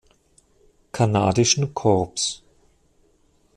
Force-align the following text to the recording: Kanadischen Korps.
Kanadischen 0.91 1.75
Korps. 1.75 2.41